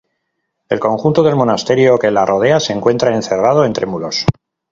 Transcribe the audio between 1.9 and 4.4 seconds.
que la rodea se encuentra encerrado entre muros.